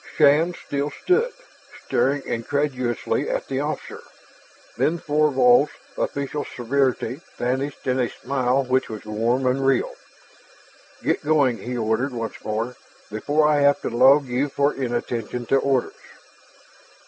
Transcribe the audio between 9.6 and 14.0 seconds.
real. "Get going," he ordered once more, "before I have to